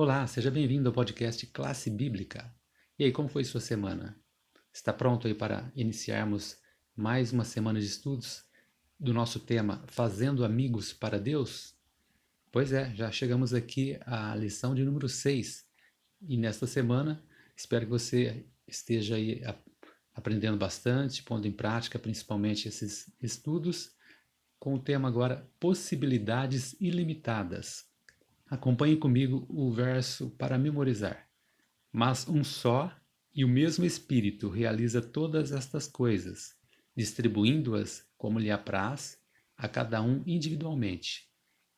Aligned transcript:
Olá, 0.00 0.24
seja 0.28 0.48
bem-vindo 0.48 0.88
ao 0.88 0.92
podcast 0.92 1.44
Classe 1.48 1.90
Bíblica. 1.90 2.54
E 2.96 3.02
aí, 3.02 3.10
como 3.10 3.28
foi 3.28 3.42
sua 3.42 3.60
semana? 3.60 4.16
Está 4.72 4.92
pronto 4.92 5.26
aí 5.26 5.34
para 5.34 5.72
iniciarmos 5.74 6.56
mais 6.94 7.32
uma 7.32 7.44
semana 7.44 7.80
de 7.80 7.86
estudos 7.86 8.44
do 8.96 9.12
nosso 9.12 9.40
tema 9.40 9.82
Fazendo 9.88 10.44
Amigos 10.44 10.92
para 10.92 11.18
Deus? 11.18 11.74
Pois 12.52 12.72
é, 12.72 12.94
já 12.94 13.10
chegamos 13.10 13.52
aqui 13.52 13.98
à 14.06 14.36
lição 14.36 14.72
de 14.72 14.84
número 14.84 15.08
6. 15.08 15.66
E 16.28 16.36
nesta 16.36 16.64
semana, 16.64 17.20
espero 17.56 17.86
que 17.86 17.90
você 17.90 18.46
esteja 18.68 19.16
aí 19.16 19.42
aprendendo 20.14 20.56
bastante, 20.56 21.24
pondo 21.24 21.48
em 21.48 21.52
prática 21.52 21.98
principalmente 21.98 22.68
esses 22.68 23.12
estudos, 23.20 23.96
com 24.60 24.74
o 24.74 24.80
tema 24.80 25.08
agora 25.08 25.50
Possibilidades 25.58 26.76
Ilimitadas. 26.80 27.87
Acompanhe 28.50 28.96
comigo 28.96 29.46
o 29.48 29.70
verso 29.72 30.30
para 30.30 30.56
memorizar. 30.56 31.28
Mas 31.92 32.26
um 32.28 32.42
só 32.42 32.90
e 33.34 33.44
o 33.44 33.48
mesmo 33.48 33.84
Espírito 33.84 34.48
realiza 34.48 35.02
todas 35.02 35.52
estas 35.52 35.86
coisas, 35.86 36.56
distribuindo-as 36.96 38.06
como 38.16 38.38
lhe 38.38 38.50
apraz 38.50 39.18
a 39.56 39.68
cada 39.68 40.00
um 40.02 40.22
individualmente. 40.26 41.28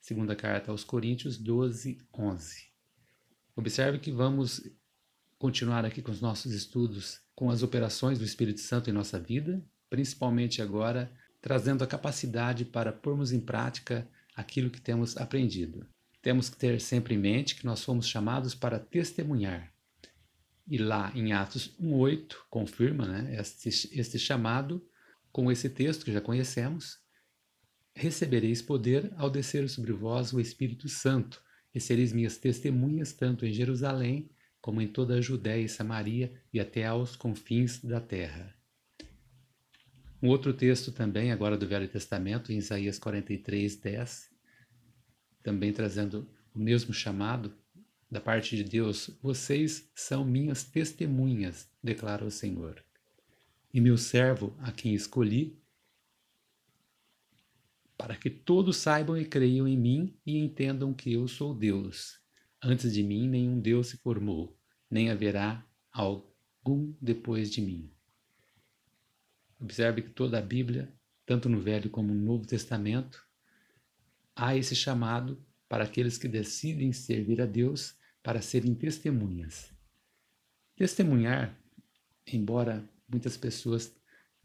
Segunda 0.00 0.36
carta 0.36 0.70
aos 0.70 0.84
Coríntios 0.84 1.36
12, 1.36 1.98
11. 2.16 2.72
Observe 3.54 3.98
que 3.98 4.10
vamos 4.10 4.62
continuar 5.38 5.84
aqui 5.84 6.00
com 6.00 6.12
os 6.12 6.20
nossos 6.20 6.52
estudos 6.52 7.20
com 7.34 7.50
as 7.50 7.62
operações 7.62 8.18
do 8.18 8.24
Espírito 8.24 8.60
Santo 8.60 8.88
em 8.88 8.92
nossa 8.92 9.18
vida, 9.18 9.64
principalmente 9.90 10.62
agora 10.62 11.12
trazendo 11.40 11.82
a 11.82 11.86
capacidade 11.86 12.64
para 12.64 12.92
pormos 12.92 13.32
em 13.32 13.40
prática 13.40 14.08
aquilo 14.34 14.70
que 14.70 14.80
temos 14.80 15.16
aprendido. 15.16 15.86
Temos 16.22 16.48
que 16.48 16.56
ter 16.56 16.80
sempre 16.80 17.14
em 17.14 17.18
mente 17.18 17.56
que 17.56 17.66
nós 17.66 17.84
fomos 17.84 18.06
chamados 18.06 18.54
para 18.54 18.78
testemunhar. 18.78 19.72
E 20.66 20.78
lá 20.78 21.12
em 21.14 21.32
Atos 21.32 21.76
1,8 21.80 22.36
confirma 22.48 23.06
né, 23.06 23.36
este, 23.38 23.68
este 23.98 24.18
chamado 24.18 24.86
com 25.32 25.50
esse 25.50 25.68
texto 25.68 26.04
que 26.04 26.12
já 26.12 26.20
conhecemos. 26.20 27.00
Recebereis 27.94 28.62
poder 28.62 29.12
ao 29.16 29.28
descer 29.28 29.68
sobre 29.68 29.92
vós 29.92 30.32
o 30.32 30.40
Espírito 30.40 30.88
Santo, 30.88 31.42
e 31.74 31.80
sereis 31.80 32.12
minhas 32.12 32.36
testemunhas 32.36 33.12
tanto 33.12 33.44
em 33.44 33.52
Jerusalém, 33.52 34.30
como 34.60 34.80
em 34.80 34.86
toda 34.86 35.14
a 35.14 35.20
Judéia 35.20 35.64
e 35.64 35.68
Samaria 35.68 36.32
e 36.52 36.60
até 36.60 36.86
aos 36.86 37.16
confins 37.16 37.82
da 37.82 38.00
terra. 38.00 38.54
Um 40.22 40.28
outro 40.28 40.52
texto 40.52 40.92
também, 40.92 41.32
agora 41.32 41.56
do 41.56 41.66
Velho 41.66 41.88
Testamento, 41.88 42.52
em 42.52 42.58
Isaías 42.58 42.98
43, 42.98 43.76
10, 43.76 44.31
também 45.42 45.72
trazendo 45.72 46.28
o 46.54 46.58
mesmo 46.58 46.92
chamado 46.92 47.52
da 48.10 48.20
parte 48.20 48.56
de 48.56 48.64
Deus: 48.64 49.10
Vocês 49.22 49.90
são 49.94 50.24
minhas 50.24 50.64
testemunhas, 50.64 51.68
declara 51.82 52.24
o 52.24 52.30
Senhor. 52.30 52.82
E 53.72 53.80
meu 53.80 53.96
servo, 53.96 54.54
a 54.60 54.70
quem 54.70 54.94
escolhi, 54.94 55.58
para 57.96 58.16
que 58.16 58.28
todos 58.28 58.76
saibam 58.76 59.16
e 59.16 59.24
creiam 59.24 59.66
em 59.66 59.78
mim 59.78 60.14
e 60.26 60.36
entendam 60.36 60.92
que 60.92 61.12
eu 61.12 61.26
sou 61.26 61.54
Deus. 61.54 62.20
Antes 62.60 62.92
de 62.92 63.02
mim, 63.02 63.28
nenhum 63.28 63.58
Deus 63.58 63.88
se 63.88 63.96
formou, 63.96 64.56
nem 64.90 65.10
haverá 65.10 65.64
algum 65.90 66.92
depois 67.00 67.50
de 67.50 67.60
mim. 67.60 67.90
Observe 69.58 70.02
que 70.02 70.10
toda 70.10 70.38
a 70.38 70.42
Bíblia, 70.42 70.92
tanto 71.24 71.48
no 71.48 71.60
Velho 71.60 71.88
como 71.88 72.12
no 72.12 72.20
Novo 72.20 72.46
Testamento, 72.46 73.24
há 74.34 74.56
esse 74.56 74.74
chamado 74.74 75.42
para 75.68 75.84
aqueles 75.84 76.18
que 76.18 76.28
decidem 76.28 76.92
servir 76.92 77.40
a 77.40 77.46
Deus 77.46 77.94
para 78.22 78.42
serem 78.42 78.74
testemunhas. 78.74 79.72
Testemunhar, 80.76 81.58
embora 82.26 82.88
muitas 83.08 83.36
pessoas, 83.36 83.94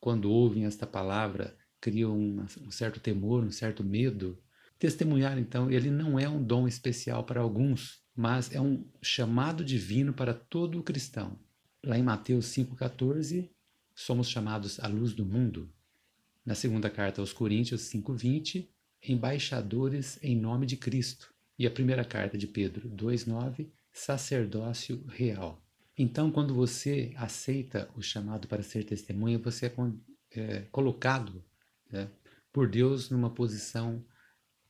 quando 0.00 0.30
ouvem 0.30 0.64
esta 0.64 0.86
palavra, 0.86 1.56
criam 1.80 2.46
um 2.60 2.70
certo 2.70 3.00
temor, 3.00 3.44
um 3.44 3.50
certo 3.50 3.82
medo, 3.82 4.38
testemunhar, 4.78 5.38
então, 5.38 5.70
ele 5.70 5.90
não 5.90 6.18
é 6.18 6.28
um 6.28 6.42
dom 6.42 6.66
especial 6.66 7.24
para 7.24 7.40
alguns, 7.40 8.02
mas 8.16 8.52
é 8.52 8.60
um 8.60 8.84
chamado 9.02 9.64
divino 9.64 10.12
para 10.12 10.32
todo 10.34 10.78
o 10.78 10.82
cristão. 10.82 11.38
Lá 11.82 11.98
em 11.98 12.02
Mateus 12.02 12.46
5,14, 12.46 13.50
somos 13.94 14.28
chamados 14.28 14.80
à 14.80 14.86
luz 14.86 15.12
do 15.12 15.24
mundo. 15.24 15.70
Na 16.44 16.54
segunda 16.54 16.88
carta 16.88 17.20
aos 17.20 17.32
Coríntios 17.32 17.82
5:20, 17.82 18.68
embaixadores 19.02 20.18
em 20.22 20.36
nome 20.36 20.66
de 20.66 20.76
Cristo. 20.76 21.32
E 21.58 21.66
a 21.66 21.70
primeira 21.70 22.04
carta 22.04 22.38
de 22.38 22.46
Pedro 22.46 22.88
2:9, 22.88 23.70
sacerdócio 23.92 25.04
real. 25.08 25.62
Então, 25.96 26.30
quando 26.30 26.54
você 26.54 27.12
aceita 27.16 27.90
o 27.94 28.00
chamado 28.00 28.48
para 28.48 28.62
ser 28.62 28.84
testemunha, 28.84 29.38
você 29.38 29.66
é, 29.66 30.40
é 30.40 30.60
colocado 30.72 31.44
né, 31.90 32.08
por 32.52 32.68
Deus 32.68 33.10
numa 33.10 33.28
posição 33.28 34.02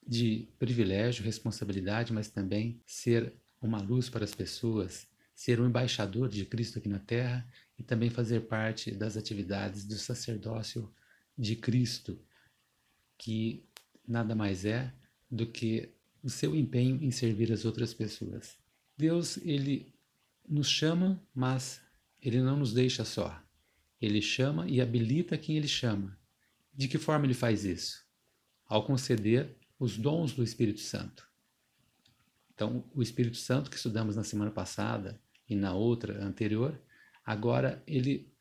de 0.07 0.49
privilégio, 0.59 1.25
responsabilidade, 1.25 2.13
mas 2.13 2.29
também 2.29 2.81
ser 2.85 3.33
uma 3.61 3.81
luz 3.81 4.09
para 4.09 4.25
as 4.25 4.35
pessoas, 4.35 5.07
ser 5.35 5.61
um 5.61 5.67
embaixador 5.67 6.29
de 6.29 6.45
Cristo 6.45 6.79
aqui 6.79 6.89
na 6.89 6.99
terra 6.99 7.47
e 7.79 7.83
também 7.83 8.11
fazer 8.11 8.41
parte 8.41 8.91
das 8.91 9.17
atividades 9.17 9.85
do 9.85 9.95
sacerdócio 9.95 10.93
de 11.39 11.55
Cristo, 11.55 12.19
que 13.17 13.65
nada 14.11 14.35
mais 14.35 14.65
é 14.65 14.93
do 15.31 15.47
que 15.47 15.93
o 16.23 16.29
seu 16.29 16.55
empenho 16.55 17.03
em 17.03 17.11
servir 17.11 17.53
as 17.53 17.65
outras 17.65 17.95
pessoas. 17.95 18.59
Deus, 18.97 19.39
ele 19.39 19.95
nos 20.49 20.69
chama, 20.69 21.23
mas 21.35 21.81
ele 22.21 22.41
não 22.41 22.59
nos 22.59 22.73
deixa 22.73 23.05
só. 23.05 23.43
Ele 24.01 24.21
chama 24.21 24.69
e 24.69 24.81
habilita 24.81 25.39
quem 25.39 25.57
ele 25.57 25.69
chama. 25.69 26.19
De 26.75 26.89
que 26.89 26.99
forma 26.99 27.27
ele 27.27 27.35
faz 27.35 27.65
isso? 27.65 28.05
Ao 28.67 28.85
conceder 28.85 29.57
os 29.79 29.97
dons 29.97 30.33
do 30.33 30.43
Espírito 30.43 30.81
Santo. 30.81 31.29
Então, 32.55 32.85
o 32.95 33.03
Espírito 33.03 33.37
Santo 33.37 33.71
que 33.71 33.77
estudamos 33.77 34.17
na 34.17 34.25
semana 34.25 34.51
passada 34.51 35.21
e 35.49 35.55
na 35.55 35.73
outra 35.73 36.23
anterior, 36.23 36.79
Agora, 37.31 37.81
ele 37.87 38.35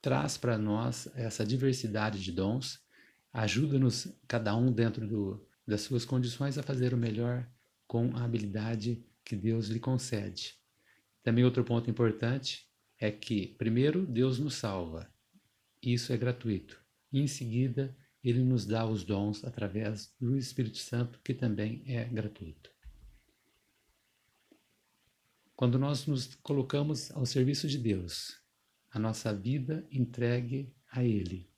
traz 0.00 0.36
para 0.36 0.58
nós 0.58 1.08
essa 1.14 1.46
diversidade 1.46 2.20
de 2.20 2.32
dons, 2.32 2.80
ajuda-nos, 3.32 4.08
cada 4.28 4.54
um 4.54 4.70
dentro 4.70 5.06
do, 5.06 5.46
das 5.66 5.82
suas 5.82 6.04
condições, 6.04 6.58
a 6.58 6.62
fazer 6.62 6.92
o 6.92 6.98
melhor 6.98 7.48
com 7.86 8.14
a 8.16 8.24
habilidade 8.24 9.04
que 9.24 9.36
Deus 9.36 9.68
lhe 9.68 9.80
concede. 9.80 10.54
Também 11.22 11.44
outro 11.44 11.64
ponto 11.64 11.90
importante 11.90 12.68
é 12.98 13.10
que, 13.10 13.48
primeiro, 13.58 14.06
Deus 14.06 14.38
nos 14.38 14.54
salva. 14.54 15.12
Isso 15.82 16.12
é 16.12 16.16
gratuito. 16.16 16.80
E, 17.12 17.20
em 17.20 17.26
seguida, 17.26 17.96
ele 18.22 18.42
nos 18.42 18.64
dá 18.64 18.86
os 18.86 19.04
dons 19.04 19.44
através 19.44 20.14
do 20.20 20.36
Espírito 20.36 20.78
Santo, 20.78 21.20
que 21.24 21.34
também 21.34 21.82
é 21.86 22.04
gratuito. 22.04 22.70
Quando 25.56 25.78
nós 25.78 26.06
nos 26.06 26.34
colocamos 26.36 27.10
ao 27.12 27.26
serviço 27.26 27.68
de 27.68 27.78
Deus, 27.78 28.40
a 28.90 28.98
nossa 28.98 29.34
vida 29.34 29.86
entregue 29.90 30.74
a 30.90 31.04
Ele, 31.04 31.51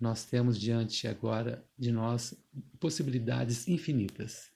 nós 0.00 0.24
temos 0.24 0.58
diante 0.58 1.08
agora 1.08 1.64
de 1.76 1.90
nós 1.90 2.34
possibilidades 2.78 3.66
infinitas. 3.66 4.50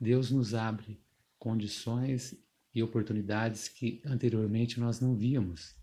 Deus 0.00 0.30
nos 0.30 0.54
abre 0.54 1.00
condições 1.38 2.34
e 2.74 2.82
oportunidades 2.82 3.68
que 3.68 4.02
anteriormente 4.04 4.80
nós 4.80 5.00
não 5.00 5.14
víamos. 5.14 5.74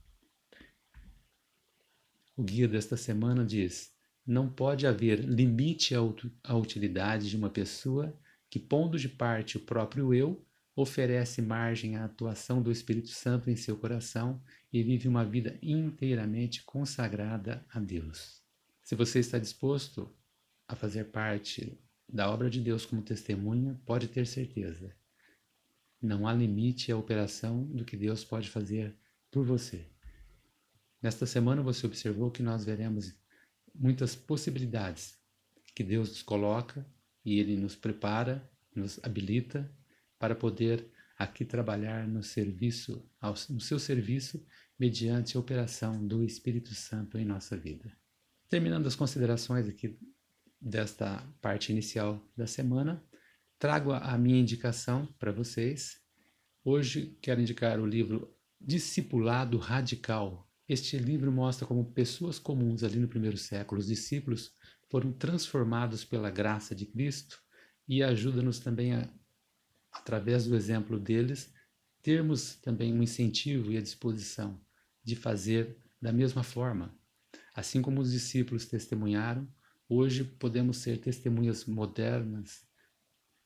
O 2.36 2.44
guia 2.44 2.68
desta 2.68 2.98
semana 2.98 3.46
diz: 3.46 3.94
não 4.26 4.50
pode 4.50 4.88
haver 4.88 5.20
limite 5.20 5.94
à 5.96 6.56
utilidade 6.56 7.30
de 7.30 7.38
uma 7.38 7.50
pessoa 7.50 8.18
que, 8.50 8.60
pondo 8.60 8.98
de 8.98 9.10
parte 9.10 9.58
o 9.58 9.60
próprio 9.60 10.14
eu, 10.14 10.46
oferece 10.76 11.42
margem 11.42 11.96
à 11.96 12.06
atuação 12.06 12.62
do 12.62 12.72
Espírito 12.72 13.10
Santo 13.10 13.50
em 13.50 13.56
seu 13.56 13.78
coração 13.78 14.42
e 14.72 14.82
vive 14.82 15.08
uma 15.08 15.24
vida 15.24 15.58
inteiramente 15.62 16.64
consagrada 16.64 17.64
a 17.72 17.80
Deus. 17.80 18.43
Se 18.84 18.96
você 18.96 19.20
está 19.20 19.40
disposto 19.40 20.14
a 20.68 20.76
fazer 20.76 21.06
parte 21.06 21.82
da 22.08 22.30
obra 22.30 22.50
de 22.50 22.60
Deus 22.60 22.86
como 22.86 23.02
testemunha, 23.02 23.80
pode 23.86 24.10
ter 24.10 24.28
certeza. 24.28 24.94
Não 26.02 26.28
há 26.28 26.34
limite 26.34 26.92
à 26.92 26.98
operação 26.98 27.64
do 27.68 27.86
que 27.86 27.96
Deus 27.96 28.26
pode 28.26 28.50
fazer 28.50 28.94
por 29.32 29.46
você. 29.46 29.88
Nesta 31.02 31.26
semana 31.26 31.62
você 31.62 31.86
observou 31.86 32.30
que 32.30 32.44
nós 32.44 32.66
veremos 32.66 33.16
muitas 33.74 34.16
possibilidades 34.16 35.18
que 35.74 35.84
Deus 35.84 36.10
nos 36.10 36.22
coloca 36.22 36.86
e 37.24 37.40
Ele 37.40 37.56
nos 37.56 37.76
prepara, 37.76 38.48
nos 38.76 39.00
habilita 39.02 39.74
para 40.20 40.36
poder 40.36 40.92
aqui 41.18 41.46
trabalhar 41.46 42.06
no 42.06 42.22
serviço, 42.22 43.10
no 43.50 43.62
seu 43.62 43.80
serviço, 43.80 44.46
mediante 44.78 45.38
a 45.38 45.40
operação 45.40 46.06
do 46.06 46.22
Espírito 46.24 46.76
Santo 46.76 47.18
em 47.18 47.24
nossa 47.24 47.56
vida. 47.56 48.03
Terminando 48.54 48.86
as 48.86 48.94
considerações 48.94 49.68
aqui 49.68 49.98
desta 50.62 51.28
parte 51.42 51.72
inicial 51.72 52.24
da 52.38 52.46
semana, 52.46 53.04
trago 53.58 53.92
a 53.92 54.16
minha 54.16 54.40
indicação 54.40 55.08
para 55.18 55.32
vocês. 55.32 56.00
Hoje 56.64 57.18
quero 57.20 57.42
indicar 57.42 57.80
o 57.80 57.86
livro 57.88 58.32
Discipulado 58.62 59.58
Radical. 59.58 60.48
Este 60.70 61.00
livro 61.00 61.32
mostra 61.32 61.66
como 61.66 61.94
pessoas 61.94 62.38
comuns 62.38 62.84
ali 62.84 63.00
no 63.00 63.08
primeiro 63.08 63.38
século, 63.38 63.82
os 63.82 63.88
discípulos, 63.88 64.52
foram 64.88 65.12
transformados 65.12 66.06
pela 66.06 66.30
graça 66.30 66.76
de 66.76 66.86
Cristo 66.86 67.42
e 67.88 68.04
ajuda-nos 68.04 68.60
também 68.60 68.94
a, 68.94 69.10
através 69.92 70.46
do 70.46 70.56
exemplo 70.56 71.00
deles, 71.00 71.52
termos 72.04 72.54
também 72.58 72.94
um 72.94 73.02
incentivo 73.02 73.72
e 73.72 73.78
a 73.80 73.82
disposição 73.82 74.62
de 75.04 75.16
fazer 75.16 75.76
da 76.00 76.14
mesma 76.14 76.44
forma. 76.44 76.96
Assim 77.54 77.82
como 77.82 78.02
os 78.02 78.12
discípulos 78.12 78.66
testemunharam, 78.66 79.48
hoje 79.88 80.24
podemos 80.24 80.78
ser 80.78 81.00
testemunhas 81.00 81.66
modernas 81.66 82.66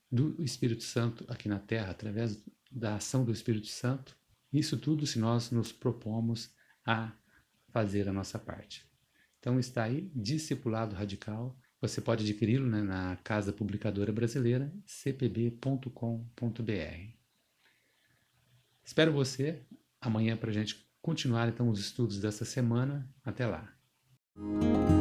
do 0.10 0.42
Espírito 0.42 0.84
Santo 0.84 1.26
aqui 1.28 1.50
na 1.50 1.60
Terra, 1.60 1.92
através 1.92 2.42
da 2.72 2.96
ação 2.96 3.26
do 3.26 3.32
Espírito 3.32 3.68
Santo. 3.68 4.18
Isso 4.52 4.78
tudo 4.78 5.06
se 5.06 5.20
nós 5.20 5.52
nos 5.52 5.72
propomos 5.72 6.54
a 6.86 7.12
fazer 7.70 8.08
a 8.08 8.14
nossa 8.14 8.40
parte. 8.40 8.90
Então 9.40 9.60
está 9.60 9.84
aí, 9.84 10.10
Discipulado 10.16 10.96
Radical. 10.96 11.60
Você 11.82 12.02
pode 12.02 12.24
adquiri-lo 12.24 12.68
né, 12.68 12.82
na 12.82 13.18
Casa 13.18 13.54
Publicadora 13.54 14.12
Brasileira, 14.12 14.74
cpb.com.br. 14.86 15.92
Espero 18.84 19.12
você 19.12 19.66
amanhã 20.00 20.38
para 20.38 20.50
a 20.50 20.54
gente 20.54 20.90
continuar 21.02 21.50
então 21.50 21.70
os 21.70 21.80
estudos 21.80 22.20
dessa 22.20 22.46
semana. 22.46 23.08
Até 23.24 23.46
lá. 23.46 23.77
Thank 24.40 24.92
you. 24.92 24.97